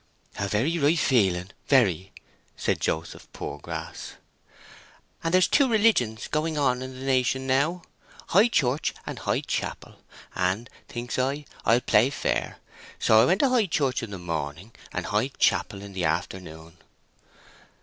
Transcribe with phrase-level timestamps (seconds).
[0.39, 2.11] "A very right feeling—very,"
[2.57, 4.13] said Joseph Poorgrass.
[5.23, 9.99] "And there's two religions going on in the nation now—High Church and High Chapel.
[10.33, 12.57] And, thinks I, I'll play fair;
[12.97, 16.77] so I went to High Church in the morning, and High Chapel in the afternoon."